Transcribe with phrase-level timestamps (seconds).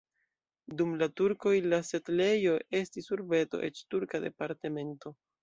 [0.77, 5.17] Dum la turkoj la setlejo estis urbeto, eĉ turka departemento.